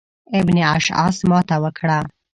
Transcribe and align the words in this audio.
ابن 0.39 0.57
اشعث 0.75 1.17
ماته 1.29 1.55
وکړه. 1.63 1.99